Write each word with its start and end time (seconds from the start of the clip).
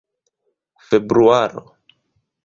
februaro 0.89 1.61